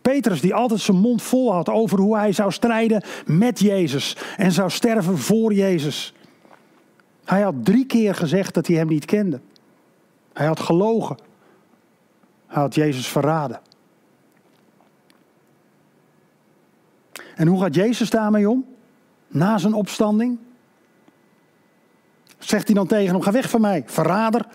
Petrus 0.02 0.40
die 0.40 0.54
altijd 0.54 0.80
zijn 0.80 0.96
mond 0.96 1.22
vol 1.22 1.52
had 1.52 1.68
over 1.68 1.98
hoe 1.98 2.16
hij 2.16 2.32
zou 2.32 2.52
strijden 2.52 3.02
met 3.26 3.58
Jezus 3.58 4.16
en 4.36 4.52
zou 4.52 4.70
sterven 4.70 5.18
voor 5.18 5.52
Jezus. 5.52 6.14
Hij 7.24 7.40
had 7.42 7.64
drie 7.64 7.86
keer 7.86 8.14
gezegd 8.14 8.54
dat 8.54 8.66
hij 8.66 8.76
hem 8.76 8.88
niet 8.88 9.04
kende. 9.04 9.40
Hij 10.32 10.46
had 10.46 10.60
gelogen. 10.60 11.16
Hij 12.46 12.62
had 12.62 12.74
Jezus 12.74 13.08
verraden. 13.08 13.60
En 17.34 17.46
hoe 17.46 17.60
gaat 17.60 17.74
Jezus 17.74 18.10
daarmee 18.10 18.48
om? 18.48 18.64
Na 19.28 19.58
zijn 19.58 19.74
opstanding? 19.74 20.38
Zegt 22.44 22.66
hij 22.66 22.74
dan 22.74 22.86
tegen 22.86 23.12
hem: 23.12 23.22
Ga 23.22 23.32
weg 23.32 23.50
van 23.50 23.60
mij, 23.60 23.82
verrader. 23.86 24.46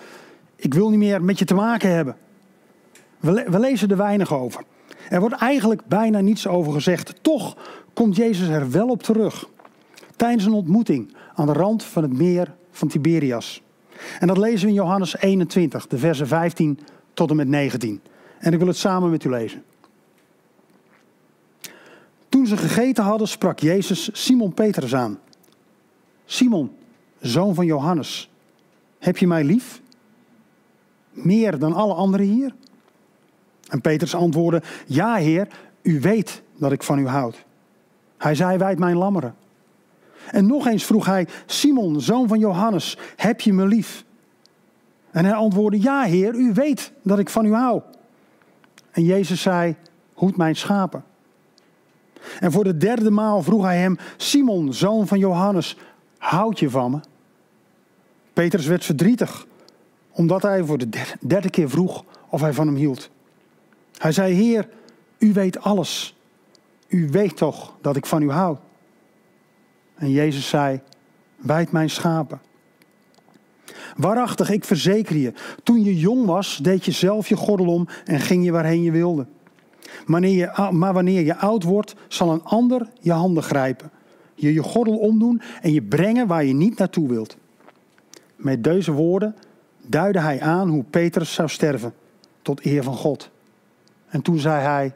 Ik 0.55 0.73
wil 0.73 0.89
niet 0.89 0.99
meer 0.99 1.23
met 1.23 1.39
je 1.39 1.45
te 1.45 1.53
maken 1.53 1.91
hebben. 1.91 2.15
We, 3.19 3.59
lezen 3.59 3.89
er 3.89 3.97
weinig 3.97 4.33
over. 4.33 4.63
Er 5.09 5.19
wordt 5.19 5.35
eigenlijk 5.35 5.81
bijna 5.85 6.19
niets 6.19 6.47
over 6.47 6.73
gezegd. 6.73 7.23
Toch 7.23 7.57
komt 7.93 8.15
Jezus 8.15 8.47
er 8.47 8.71
wel 8.71 8.87
op 8.87 9.03
terug. 9.03 9.49
Tijdens 10.15 10.45
een 10.45 10.53
ontmoeting 10.53 11.15
aan 11.35 11.45
de 11.45 11.53
rand 11.53 11.83
van 11.83 12.03
het 12.03 12.13
meer 12.13 12.55
van 12.71 12.87
Tiberias. 12.87 13.61
En 14.19 14.27
dat 14.27 14.37
lezen 14.37 14.61
we 14.61 14.67
in 14.67 14.73
Johannes 14.73 15.17
21, 15.17 15.87
de 15.87 15.97
versen 15.97 16.27
15 16.27 16.79
tot 17.13 17.29
en 17.29 17.35
met 17.35 17.47
19. 17.47 18.01
En 18.39 18.53
ik 18.53 18.59
wil 18.59 18.67
het 18.67 18.77
samen 18.77 19.09
met 19.09 19.23
u 19.23 19.29
lezen. 19.29 19.63
Toen 22.29 22.47
ze 22.47 22.57
gegeten 22.57 23.03
hadden, 23.03 23.27
sprak 23.27 23.59
Jezus 23.59 24.09
Simon 24.13 24.53
Petrus 24.53 24.95
aan. 24.95 25.19
Simon, 26.25 26.71
zoon 27.19 27.55
van 27.55 27.65
Johannes, 27.65 28.29
heb 28.99 29.17
je 29.17 29.27
mij 29.27 29.43
lief? 29.43 29.81
Meer 31.11 31.59
dan 31.59 31.73
alle 31.73 31.93
anderen 31.93 32.25
hier? 32.25 32.53
En 33.67 33.81
Petrus 33.81 34.15
antwoordde: 34.15 34.61
Ja, 34.85 35.15
Heer, 35.15 35.47
u 35.81 35.99
weet 35.99 36.41
dat 36.57 36.71
ik 36.71 36.83
van 36.83 36.99
u 36.99 37.07
houd. 37.07 37.45
Hij 38.17 38.35
zei: 38.35 38.57
Wijd 38.57 38.79
mijn 38.79 38.97
lammeren. 38.97 39.35
En 40.31 40.47
nog 40.47 40.67
eens 40.67 40.85
vroeg 40.85 41.05
hij: 41.05 41.27
Simon, 41.45 42.01
zoon 42.01 42.27
van 42.27 42.39
Johannes, 42.39 42.97
heb 43.15 43.41
je 43.41 43.53
me 43.53 43.65
lief? 43.65 44.05
En 45.11 45.25
hij 45.25 45.33
antwoordde: 45.33 45.81
Ja, 45.81 46.03
Heer, 46.03 46.35
u 46.35 46.53
weet 46.53 46.91
dat 47.03 47.19
ik 47.19 47.29
van 47.29 47.45
u 47.45 47.53
hou. 47.53 47.81
En 48.91 49.03
Jezus 49.03 49.41
zei: 49.41 49.75
Hoed 50.13 50.37
mijn 50.37 50.55
schapen. 50.55 51.03
En 52.39 52.51
voor 52.51 52.63
de 52.63 52.77
derde 52.77 53.11
maal 53.11 53.43
vroeg 53.43 53.63
hij 53.63 53.77
hem: 53.77 53.97
Simon, 54.17 54.73
zoon 54.73 55.07
van 55.07 55.19
Johannes, 55.19 55.77
houd 56.17 56.59
je 56.59 56.69
van 56.69 56.91
me? 56.91 56.99
Petrus 58.33 58.65
werd 58.65 58.85
verdrietig, 58.85 59.45
omdat 60.11 60.41
hij 60.41 60.63
voor 60.63 60.77
de 60.77 60.89
derde 61.21 61.49
keer 61.49 61.69
vroeg 61.69 62.03
of 62.29 62.41
hij 62.41 62.53
van 62.53 62.67
hem 62.67 62.75
hield. 62.75 63.09
Hij 63.97 64.11
zei: 64.11 64.33
Heer, 64.33 64.69
u 65.17 65.33
weet 65.33 65.61
alles. 65.61 66.15
U 66.87 67.09
weet 67.09 67.37
toch 67.37 67.73
dat 67.81 67.95
ik 67.95 68.05
van 68.05 68.21
u 68.21 68.31
hou. 68.31 68.57
En 69.95 70.11
Jezus 70.11 70.49
zei: 70.49 70.81
Wijd 71.35 71.71
mijn 71.71 71.89
schapen. 71.89 72.41
Waarachtig, 73.95 74.49
ik 74.49 74.65
verzeker 74.65 75.15
je, 75.15 75.33
toen 75.63 75.83
je 75.83 75.97
jong 75.97 76.25
was, 76.25 76.57
deed 76.57 76.85
je 76.85 76.91
zelf 76.91 77.29
je 77.29 77.35
gordel 77.35 77.67
om 77.67 77.87
en 78.05 78.19
ging 78.19 78.45
je 78.45 78.51
waarheen 78.51 78.83
je 78.83 78.91
wilde. 78.91 79.25
Wanneer 80.05 80.35
je, 80.35 80.71
maar 80.71 80.93
wanneer 80.93 81.21
je 81.21 81.35
oud 81.35 81.63
wordt, 81.63 81.95
zal 82.07 82.31
een 82.31 82.43
ander 82.43 82.89
je 82.99 83.11
handen 83.11 83.43
grijpen, 83.43 83.91
je 84.37 84.53
je 84.53 84.63
gordel 84.63 84.97
omdoen 84.97 85.41
en 85.61 85.73
je 85.73 85.81
brengen 85.81 86.27
waar 86.27 86.45
je 86.45 86.53
niet 86.53 86.77
naartoe 86.77 87.07
wilt. 87.07 87.37
Met 88.35 88.63
deze 88.63 88.91
woorden 88.91 89.35
duidde 89.81 90.19
hij 90.19 90.41
aan 90.41 90.69
hoe 90.69 90.83
Petrus 90.83 91.33
zou 91.33 91.49
sterven, 91.49 91.93
tot 92.41 92.65
eer 92.65 92.83
van 92.83 92.95
God. 92.95 93.29
En 94.07 94.21
toen 94.21 94.39
zei 94.39 94.61
hij: 94.61 94.93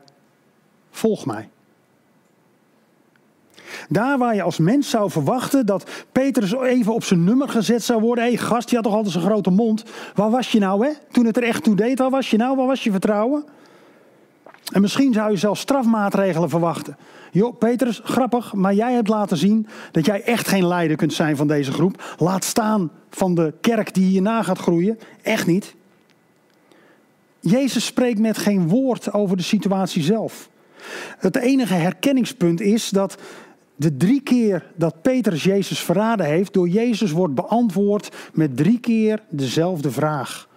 Volg 0.89 1.25
mij. 1.25 1.49
Daar 3.89 4.17
waar 4.17 4.35
je 4.35 4.41
als 4.41 4.57
mens 4.57 4.89
zou 4.89 5.11
verwachten 5.11 5.65
dat 5.65 5.89
Petrus 6.11 6.53
even 6.53 6.93
op 6.93 7.03
zijn 7.03 7.23
nummer 7.23 7.49
gezet 7.49 7.83
zou 7.83 8.01
worden. 8.01 8.23
Hé 8.23 8.29
hey, 8.29 8.39
gast, 8.39 8.69
je 8.69 8.75
had 8.75 8.83
toch 8.85 8.93
altijd 8.93 9.13
zo'n 9.13 9.21
grote 9.21 9.49
mond. 9.49 9.83
Waar 10.15 10.29
was 10.29 10.51
je 10.51 10.59
nou 10.59 10.85
hè? 10.85 10.91
Toen 11.11 11.25
het 11.25 11.37
er 11.37 11.43
echt 11.43 11.63
toe 11.63 11.75
deed, 11.75 11.99
waar 11.99 12.09
was 12.09 12.29
je 12.29 12.37
nou? 12.37 12.55
Waar 12.55 12.67
was 12.67 12.83
je 12.83 12.91
vertrouwen? 12.91 13.45
En 14.71 14.81
misschien 14.81 15.13
zou 15.13 15.31
je 15.31 15.37
zelfs 15.37 15.61
strafmaatregelen 15.61 16.49
verwachten. 16.49 16.97
Joh, 17.31 17.57
Petrus, 17.57 18.01
grappig, 18.03 18.53
maar 18.53 18.73
jij 18.73 18.93
hebt 18.93 19.07
laten 19.07 19.37
zien 19.37 19.67
dat 19.91 20.05
jij 20.05 20.23
echt 20.23 20.47
geen 20.47 20.67
leider 20.67 20.97
kunt 20.97 21.13
zijn 21.13 21.35
van 21.35 21.47
deze 21.47 21.71
groep. 21.71 22.15
Laat 22.17 22.43
staan 22.43 22.91
van 23.09 23.35
de 23.35 23.53
kerk 23.61 23.93
die 23.93 24.05
hierna 24.05 24.43
gaat 24.43 24.59
groeien. 24.59 24.99
Echt 25.21 25.47
niet. 25.47 25.75
Jezus 27.39 27.85
spreekt 27.85 28.19
met 28.19 28.37
geen 28.37 28.67
woord 28.67 29.13
over 29.13 29.37
de 29.37 29.43
situatie 29.43 30.03
zelf. 30.03 30.49
Het 31.17 31.35
enige 31.35 31.73
herkenningspunt 31.73 32.61
is 32.61 32.89
dat 32.89 33.17
de 33.75 33.97
drie 33.97 34.21
keer 34.21 34.71
dat 34.75 35.01
Petrus 35.01 35.43
Jezus 35.43 35.79
verraden 35.79 36.25
heeft, 36.25 36.53
door 36.53 36.67
Jezus 36.67 37.11
wordt 37.11 37.35
beantwoord 37.35 38.15
met 38.33 38.57
drie 38.57 38.79
keer 38.79 39.19
dezelfde 39.29 39.91
vraag. 39.91 40.47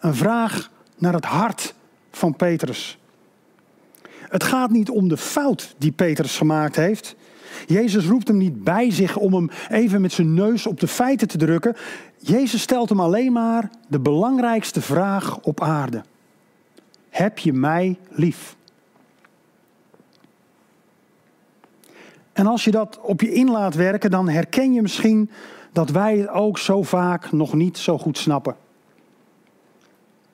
Een 0.00 0.14
vraag 0.14 0.70
naar 0.98 1.12
het 1.12 1.24
hart 1.24 1.74
van 2.10 2.36
Petrus. 2.36 2.98
Het 4.32 4.44
gaat 4.44 4.70
niet 4.70 4.90
om 4.90 5.08
de 5.08 5.16
fout 5.16 5.74
die 5.78 5.92
Petrus 5.92 6.36
gemaakt 6.36 6.76
heeft. 6.76 7.14
Jezus 7.66 8.06
roept 8.06 8.28
hem 8.28 8.36
niet 8.36 8.64
bij 8.64 8.90
zich 8.90 9.16
om 9.16 9.34
hem 9.34 9.50
even 9.68 10.00
met 10.00 10.12
zijn 10.12 10.34
neus 10.34 10.66
op 10.66 10.80
de 10.80 10.88
feiten 10.88 11.28
te 11.28 11.38
drukken. 11.38 11.76
Jezus 12.18 12.62
stelt 12.62 12.88
hem 12.88 13.00
alleen 13.00 13.32
maar 13.32 13.70
de 13.88 13.98
belangrijkste 13.98 14.80
vraag 14.80 15.38
op 15.40 15.60
aarde. 15.60 16.02
Heb 17.10 17.38
je 17.38 17.52
mij 17.52 17.98
lief? 18.08 18.56
En 22.32 22.46
als 22.46 22.64
je 22.64 22.70
dat 22.70 22.98
op 23.02 23.20
je 23.20 23.32
in 23.32 23.50
laat 23.50 23.74
werken, 23.74 24.10
dan 24.10 24.28
herken 24.28 24.72
je 24.72 24.82
misschien 24.82 25.30
dat 25.72 25.90
wij 25.90 26.16
het 26.18 26.28
ook 26.28 26.58
zo 26.58 26.82
vaak 26.82 27.32
nog 27.32 27.54
niet 27.54 27.78
zo 27.78 27.98
goed 27.98 28.18
snappen. 28.18 28.56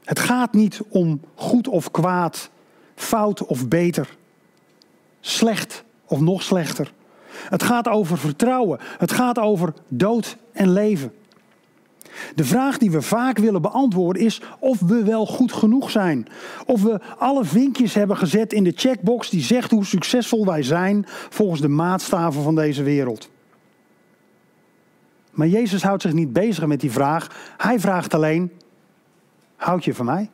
Het 0.04 0.18
gaat 0.18 0.52
niet 0.52 0.80
om 0.88 1.20
goed 1.34 1.68
of 1.68 1.90
kwaad, 1.90 2.50
fout 2.98 3.46
of 3.46 3.68
beter, 3.68 4.16
slecht 5.20 5.84
of 6.06 6.20
nog 6.20 6.42
slechter. 6.42 6.92
Het 7.48 7.62
gaat 7.62 7.88
over 7.88 8.18
vertrouwen. 8.18 8.78
Het 8.98 9.12
gaat 9.12 9.38
over 9.38 9.72
dood 9.88 10.36
en 10.52 10.72
leven. 10.72 11.12
De 12.34 12.44
vraag 12.44 12.78
die 12.78 12.90
we 12.90 13.02
vaak 13.02 13.38
willen 13.38 13.62
beantwoorden 13.62 14.22
is 14.22 14.40
of 14.58 14.80
we 14.80 15.04
wel 15.04 15.26
goed 15.26 15.52
genoeg 15.52 15.90
zijn. 15.90 16.26
Of 16.66 16.82
we 16.82 17.00
alle 17.18 17.44
vinkjes 17.44 17.94
hebben 17.94 18.16
gezet 18.16 18.52
in 18.52 18.64
de 18.64 18.72
checkbox 18.76 19.30
die 19.30 19.42
zegt 19.42 19.70
hoe 19.70 19.84
succesvol 19.84 20.46
wij 20.46 20.62
zijn 20.62 21.04
volgens 21.28 21.60
de 21.60 21.68
maatstaven 21.68 22.42
van 22.42 22.54
deze 22.54 22.82
wereld. 22.82 23.30
Maar 25.30 25.48
Jezus 25.48 25.82
houdt 25.82 26.02
zich 26.02 26.12
niet 26.12 26.32
bezig 26.32 26.66
met 26.66 26.80
die 26.80 26.90
vraag. 26.90 27.52
Hij 27.56 27.80
vraagt 27.80 28.14
alleen: 28.14 28.52
houd 29.56 29.84
je 29.84 29.94
van 29.94 30.06
mij? 30.06 30.30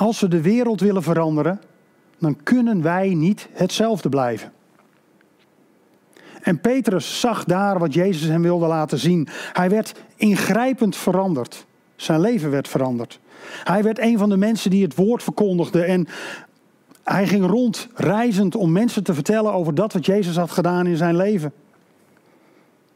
Als 0.00 0.20
we 0.20 0.28
de 0.28 0.40
wereld 0.40 0.80
willen 0.80 1.02
veranderen, 1.02 1.60
dan 2.18 2.42
kunnen 2.42 2.82
wij 2.82 3.14
niet 3.14 3.48
hetzelfde 3.52 4.08
blijven. 4.08 4.52
En 6.42 6.60
Petrus 6.60 7.20
zag 7.20 7.44
daar 7.44 7.78
wat 7.78 7.94
Jezus 7.94 8.28
hem 8.28 8.42
wilde 8.42 8.66
laten 8.66 8.98
zien. 8.98 9.28
Hij 9.52 9.70
werd 9.70 9.94
ingrijpend 10.16 10.96
veranderd. 10.96 11.66
Zijn 11.96 12.20
leven 12.20 12.50
werd 12.50 12.68
veranderd. 12.68 13.20
Hij 13.64 13.82
werd 13.82 13.98
een 13.98 14.18
van 14.18 14.28
de 14.28 14.36
mensen 14.36 14.70
die 14.70 14.82
het 14.82 14.94
woord 14.94 15.22
verkondigde. 15.22 15.82
En 15.82 16.08
hij 17.04 17.26
ging 17.26 17.46
rond, 17.46 17.88
reizend, 17.94 18.54
om 18.54 18.72
mensen 18.72 19.04
te 19.04 19.14
vertellen 19.14 19.52
over 19.52 19.74
dat 19.74 19.92
wat 19.92 20.06
Jezus 20.06 20.36
had 20.36 20.50
gedaan 20.50 20.86
in 20.86 20.96
zijn 20.96 21.16
leven. 21.16 21.52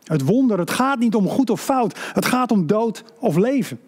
Het 0.05 0.23
wonder, 0.25 0.59
het 0.59 0.71
gaat 0.71 0.99
niet 0.99 1.15
om 1.15 1.29
goed 1.29 1.51
of 1.51 1.61
fout. 1.61 1.99
Het 2.13 2.25
gaat 2.25 2.53
om 2.53 2.67
dood 2.67 3.05
of 3.19 3.37
leven. 3.37 3.79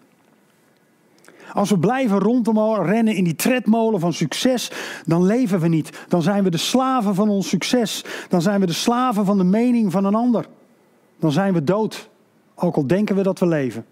Als 1.53 1.69
we 1.69 1.79
blijven 1.79 2.19
rondom 2.19 2.73
rennen 2.73 3.15
in 3.15 3.23
die 3.23 3.35
tredmolen 3.35 3.99
van 3.99 4.13
succes, 4.13 4.71
dan 5.05 5.25
leven 5.25 5.59
we 5.59 5.67
niet. 5.67 6.05
Dan 6.07 6.21
zijn 6.21 6.43
we 6.43 6.49
de 6.49 6.57
slaven 6.57 7.15
van 7.15 7.29
ons 7.29 7.49
succes. 7.49 8.05
Dan 8.29 8.41
zijn 8.41 8.59
we 8.59 8.65
de 8.65 8.73
slaven 8.73 9.25
van 9.25 9.37
de 9.37 9.43
mening 9.43 9.91
van 9.91 10.05
een 10.05 10.15
ander. 10.15 10.47
Dan 11.19 11.31
zijn 11.31 11.53
we 11.53 11.63
dood, 11.63 12.09
ook 12.55 12.75
al 12.75 12.87
denken 12.87 13.15
we 13.15 13.23
dat 13.23 13.39
we 13.39 13.47
leven. 13.47 13.85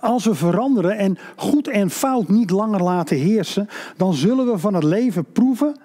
Als 0.00 0.24
we 0.24 0.34
veranderen 0.34 0.96
en 0.98 1.18
goed 1.36 1.68
en 1.68 1.90
fout 1.90 2.28
niet 2.28 2.50
langer 2.50 2.82
laten 2.82 3.16
heersen, 3.16 3.68
dan 3.96 4.14
zullen 4.14 4.46
we 4.46 4.58
van 4.58 4.74
het 4.74 4.84
leven 4.84 5.24
proeven 5.32 5.76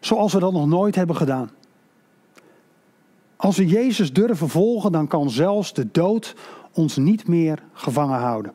zoals 0.00 0.32
we 0.32 0.38
dat 0.38 0.52
nog 0.52 0.66
nooit 0.66 0.94
hebben 0.94 1.16
gedaan. 1.16 1.50
Als 3.36 3.56
we 3.56 3.66
Jezus 3.66 4.12
durven 4.12 4.48
volgen, 4.48 4.92
dan 4.92 5.06
kan 5.06 5.30
zelfs 5.30 5.72
de 5.72 5.90
dood 5.92 6.34
ons 6.72 6.96
niet 6.96 7.28
meer 7.28 7.62
gevangen 7.72 8.18
houden. 8.18 8.52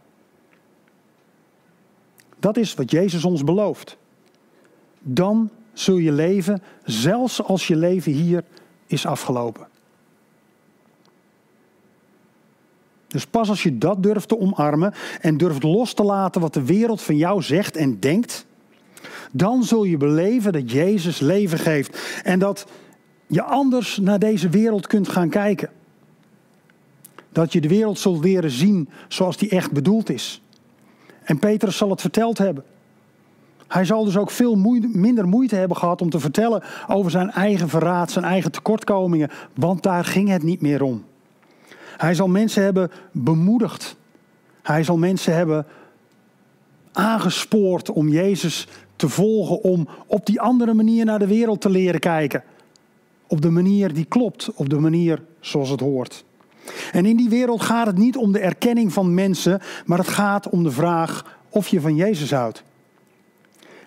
Dat 2.40 2.58
is 2.58 2.74
wat 2.74 2.92
Jezus 2.92 3.26
ons 3.26 3.44
belooft. 3.44 3.98
Dan 5.00 5.50
zul 5.74 5.98
je 5.98 6.12
leven, 6.12 6.62
zelfs 6.84 7.44
als 7.44 7.68
je 7.68 7.76
leven 7.76 8.12
hier 8.12 8.44
is 8.88 9.06
afgelopen. 9.06 9.68
Dus 13.08 13.26
pas 13.26 13.50
als 13.50 13.64
je 13.64 13.78
dat 13.78 14.04
durft 14.04 14.28
te 14.28 14.40
omarmen 14.40 14.94
en 15.22 15.38
durft 15.38 15.64
los 15.64 15.94
te 15.94 16.04
laten 16.04 16.42
wat 16.42 16.54
de 16.54 16.66
wereld 16.66 17.02
van 17.02 17.18
jou 17.18 17.42
zegt 17.42 17.76
en 17.76 18.00
denkt, 18.00 18.46
dan 19.32 19.64
zul 19.64 19.84
je 19.84 19.98
beleven 19.98 20.52
dat 20.52 20.72
Jezus 20.72 21.20
leven 21.20 21.60
geeft 21.60 22.22
en 22.24 22.40
dat 22.40 22.66
je 23.28 23.44
anders 23.44 23.98
naar 23.98 24.20
deze 24.20 24.50
wereld 24.50 24.88
kunt 24.88 25.10
gaan 25.10 25.30
kijken. 25.30 25.70
Dat 27.32 27.54
je 27.54 27.62
de 27.62 27.68
wereld 27.68 28.00
zult 28.00 28.24
leren 28.24 28.52
zien 28.52 28.90
zoals 29.08 29.38
die 29.38 29.50
echt 29.50 29.72
bedoeld 29.72 30.10
is. 30.10 30.42
En 31.30 31.40
Petrus 31.40 31.78
zal 31.78 31.90
het 31.90 32.02
verteld 32.02 32.38
hebben. 32.38 32.64
Hij 33.68 33.86
zal 33.86 34.04
dus 34.04 34.18
ook 34.18 34.32
veel 34.32 34.56
minder 34.56 35.28
moeite 35.28 35.56
hebben 35.56 35.78
gehad 35.78 36.02
om 36.02 36.10
te 36.10 36.20
vertellen 36.20 36.64
over 36.88 37.12
zijn 37.12 37.32
eigen 37.32 37.70
verraad, 37.70 38.12
zijn 38.12 38.26
eigen 38.26 38.52
tekortkomingen, 38.52 39.30
want 39.54 39.84
daar 39.84 40.06
ging 40.06 40.30
het 40.30 40.44
niet 40.44 40.62
meer 40.62 40.82
om. 40.82 41.04
Hij 41.98 42.14
zal 42.14 42.28
mensen 42.28 42.64
hebben 42.64 42.92
bemoedigd. 43.12 43.96
Hij 44.62 44.84
zal 44.84 44.98
mensen 44.98 45.36
hebben 45.36 45.66
aangespoord 46.92 47.90
om 47.90 48.08
Jezus 48.08 48.68
te 48.96 49.10
volgen, 49.10 49.64
om 49.64 49.88
op 50.06 50.26
die 50.26 50.42
andere 50.42 50.74
manier 50.74 51.06
naar 51.06 51.20
de 51.20 51.28
wereld 51.28 51.62
te 51.62 51.70
leren 51.70 52.00
kijken. 52.00 52.44
Op 53.28 53.42
de 53.42 53.50
manier 53.50 53.94
die 53.94 54.06
klopt, 54.06 54.52
op 54.54 54.70
de 54.70 54.80
manier 54.80 55.22
zoals 55.40 55.70
het 55.70 55.80
hoort. 55.80 56.24
En 56.92 57.06
in 57.06 57.18
die 57.18 57.30
wereld 57.30 57.62
gaat 57.62 57.86
het 57.86 57.98
niet 57.98 58.18
om 58.18 58.32
de 58.32 58.40
erkenning 58.40 58.94
van 58.94 59.14
mensen, 59.14 59.62
maar 59.86 59.98
het 59.98 60.08
gaat 60.08 60.50
om 60.50 60.64
de 60.64 60.72
vraag 60.72 61.38
of 61.50 61.68
je 61.68 61.82
van 61.82 61.96
Jezus 61.96 62.32
houdt. 62.32 62.64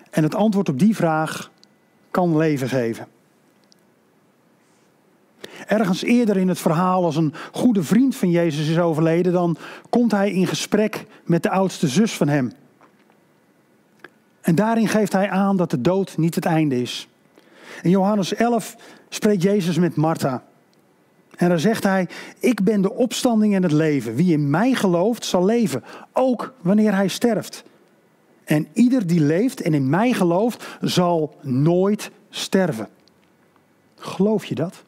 En 0.09 0.23
het 0.23 0.35
antwoord 0.35 0.69
op 0.69 0.79
die 0.79 0.95
vraag 0.95 1.51
kan 2.11 2.37
leven 2.37 2.69
geven. 2.69 3.07
Ergens 5.67 6.03
eerder 6.03 6.37
in 6.37 6.47
het 6.47 6.59
verhaal, 6.59 7.03
als 7.03 7.15
een 7.15 7.33
goede 7.51 7.83
vriend 7.83 8.15
van 8.15 8.29
Jezus 8.29 8.69
is 8.69 8.79
overleden, 8.79 9.33
dan 9.33 9.57
komt 9.89 10.11
hij 10.11 10.31
in 10.31 10.47
gesprek 10.47 11.05
met 11.23 11.43
de 11.43 11.49
oudste 11.49 11.87
zus 11.87 12.13
van 12.13 12.27
hem. 12.27 12.51
En 14.41 14.55
daarin 14.55 14.87
geeft 14.87 15.13
hij 15.13 15.29
aan 15.29 15.57
dat 15.57 15.69
de 15.69 15.81
dood 15.81 16.17
niet 16.17 16.35
het 16.35 16.45
einde 16.45 16.81
is. 16.81 17.07
In 17.81 17.89
Johannes 17.89 18.33
11 18.33 18.75
spreekt 19.09 19.41
Jezus 19.41 19.77
met 19.77 19.95
Martha. 19.95 20.43
En 21.35 21.49
dan 21.49 21.59
zegt 21.59 21.83
hij: 21.83 22.07
Ik 22.39 22.63
ben 22.63 22.81
de 22.81 22.93
opstanding 22.93 23.55
en 23.55 23.63
het 23.63 23.71
leven. 23.71 24.15
Wie 24.15 24.33
in 24.33 24.49
mij 24.49 24.73
gelooft, 24.73 25.25
zal 25.25 25.45
leven, 25.45 25.83
ook 26.13 26.53
wanneer 26.61 26.95
hij 26.95 27.07
sterft. 27.07 27.63
En 28.43 28.67
ieder 28.73 29.07
die 29.07 29.19
leeft 29.19 29.61
en 29.61 29.73
in 29.73 29.89
mij 29.89 30.13
gelooft, 30.13 30.77
zal 30.81 31.35
nooit 31.41 32.11
sterven. 32.29 32.87
Geloof 33.95 34.45
je 34.45 34.55
dat? 34.55 34.83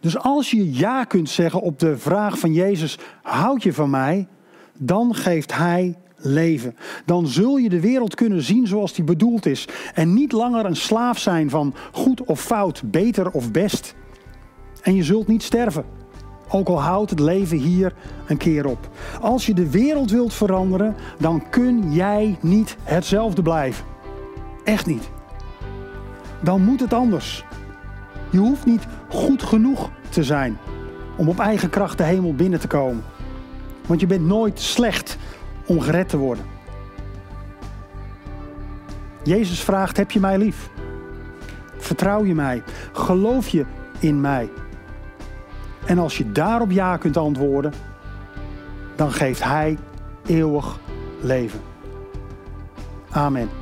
Dus 0.00 0.18
als 0.18 0.50
je 0.50 0.72
ja 0.72 1.04
kunt 1.04 1.30
zeggen 1.30 1.60
op 1.60 1.78
de 1.78 1.98
vraag 1.98 2.38
van 2.38 2.52
Jezus: 2.52 2.98
houd 3.22 3.62
je 3.62 3.72
van 3.72 3.90
mij? 3.90 4.26
Dan 4.72 5.14
geeft 5.14 5.56
Hij 5.56 5.96
leven. 6.22 6.76
Dan 7.04 7.26
zul 7.26 7.56
je 7.56 7.68
de 7.68 7.80
wereld 7.80 8.14
kunnen 8.14 8.42
zien 8.42 8.66
zoals 8.66 8.92
die 8.92 9.04
bedoeld 9.04 9.46
is. 9.46 9.68
En 9.94 10.14
niet 10.14 10.32
langer 10.32 10.64
een 10.64 10.76
slaaf 10.76 11.18
zijn 11.18 11.50
van 11.50 11.74
goed 11.92 12.24
of 12.24 12.40
fout, 12.40 12.82
beter 12.84 13.30
of 13.30 13.50
best. 13.50 13.94
En 14.82 14.94
je 14.94 15.02
zult 15.02 15.26
niet 15.26 15.42
sterven. 15.42 15.84
Ook 16.48 16.68
al 16.68 16.82
houdt 16.82 17.10
het 17.10 17.20
leven 17.20 17.58
hier 17.58 17.94
een 18.26 18.36
keer 18.36 18.66
op. 18.66 18.90
Als 19.20 19.46
je 19.46 19.54
de 19.54 19.70
wereld 19.70 20.10
wilt 20.10 20.34
veranderen, 20.34 20.94
dan 21.18 21.50
kun 21.50 21.92
jij 21.92 22.38
niet 22.40 22.76
hetzelfde 22.82 23.42
blijven. 23.42 23.84
Echt 24.64 24.86
niet. 24.86 25.10
Dan 26.42 26.64
moet 26.64 26.80
het 26.80 26.92
anders. 26.92 27.44
Je 28.30 28.38
hoeft 28.38 28.66
niet 28.66 28.86
goed 29.08 29.42
genoeg 29.42 29.90
te 30.08 30.24
zijn 30.24 30.58
om 31.16 31.28
op 31.28 31.38
eigen 31.38 31.70
kracht 31.70 31.98
de 31.98 32.04
hemel 32.04 32.34
binnen 32.34 32.60
te 32.60 32.66
komen. 32.66 33.04
Want 33.86 34.00
je 34.00 34.06
bent 34.06 34.26
nooit 34.26 34.60
slecht 34.60 35.16
om 35.66 35.80
gered 35.80 36.08
te 36.08 36.16
worden. 36.16 36.44
Jezus 39.22 39.60
vraagt: 39.62 39.96
Heb 39.96 40.10
je 40.10 40.20
mij 40.20 40.38
lief? 40.38 40.70
Vertrouw 41.76 42.24
je 42.24 42.34
mij? 42.34 42.62
Geloof 42.92 43.48
je 43.48 43.64
in 43.98 44.20
mij? 44.20 44.50
En 45.84 45.98
als 45.98 46.18
je 46.18 46.32
daarop 46.32 46.70
ja 46.70 46.96
kunt 46.96 47.16
antwoorden, 47.16 47.72
dan 48.96 49.12
geeft 49.12 49.44
Hij 49.44 49.78
eeuwig 50.26 50.78
leven. 51.20 51.60
Amen. 53.10 53.61